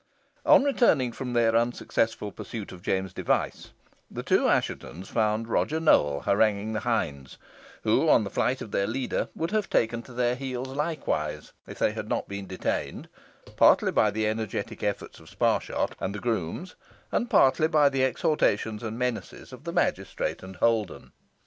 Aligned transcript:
On 0.47 0.63
returning 0.63 1.11
from 1.11 1.33
their 1.33 1.55
unsuccessful 1.55 2.31
pursuit 2.31 2.71
of 2.71 2.81
James 2.81 3.13
Device, 3.13 3.69
the 4.09 4.23
two 4.23 4.47
Asshetons 4.49 5.05
found 5.09 5.47
Roger 5.47 5.79
Nowell 5.79 6.21
haranguing 6.21 6.73
the 6.73 6.79
hinds, 6.79 7.37
who, 7.83 8.09
on 8.09 8.23
the 8.23 8.31
flight 8.31 8.61
of 8.63 8.71
their 8.71 8.87
leader, 8.87 9.29
would 9.35 9.51
have 9.51 9.69
taken 9.69 10.01
to 10.01 10.13
their 10.13 10.33
heels 10.33 10.69
likewise, 10.69 11.53
if 11.67 11.77
they 11.77 11.91
had 11.91 12.09
not 12.09 12.27
been 12.27 12.47
detained, 12.47 13.09
partly 13.55 13.91
by 13.91 14.09
the 14.09 14.25
energetic 14.25 14.81
efforts 14.81 15.19
of 15.19 15.29
Sparshot 15.29 15.91
and 15.99 16.15
the 16.15 16.19
grooms, 16.19 16.73
and 17.11 17.29
partly 17.29 17.67
by 17.67 17.87
the 17.87 18.03
exhortations 18.03 18.81
and 18.81 18.97
menaces 18.97 19.53
of 19.53 19.65
the 19.65 19.71
magistrate 19.71 20.41
and 20.41 20.55
Holden. 20.55 21.11